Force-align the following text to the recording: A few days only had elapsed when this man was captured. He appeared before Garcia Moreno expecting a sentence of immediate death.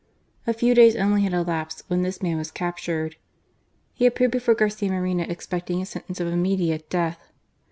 A 0.47 0.53
few 0.55 0.73
days 0.73 0.95
only 0.95 1.21
had 1.21 1.33
elapsed 1.35 1.83
when 1.87 2.01
this 2.01 2.23
man 2.23 2.37
was 2.37 2.49
captured. 2.49 3.17
He 3.93 4.07
appeared 4.07 4.31
before 4.31 4.55
Garcia 4.55 4.89
Moreno 4.89 5.25
expecting 5.29 5.79
a 5.79 5.85
sentence 5.85 6.19
of 6.19 6.25
immediate 6.27 6.89
death. 6.89 7.31